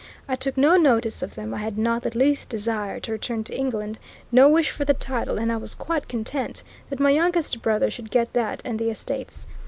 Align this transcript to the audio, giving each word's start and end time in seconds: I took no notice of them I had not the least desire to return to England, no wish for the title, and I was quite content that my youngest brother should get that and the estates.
I 0.27 0.35
took 0.35 0.57
no 0.57 0.77
notice 0.77 1.21
of 1.21 1.35
them 1.35 1.53
I 1.53 1.59
had 1.59 1.77
not 1.77 2.01
the 2.01 2.17
least 2.17 2.49
desire 2.49 2.99
to 3.01 3.11
return 3.11 3.43
to 3.43 3.55
England, 3.55 3.99
no 4.31 4.49
wish 4.49 4.71
for 4.71 4.83
the 4.83 4.95
title, 4.95 5.37
and 5.37 5.51
I 5.51 5.57
was 5.57 5.75
quite 5.75 6.07
content 6.07 6.63
that 6.89 6.99
my 6.99 7.11
youngest 7.11 7.61
brother 7.61 7.91
should 7.91 8.09
get 8.09 8.33
that 8.33 8.63
and 8.65 8.79
the 8.79 8.89
estates. 8.89 9.45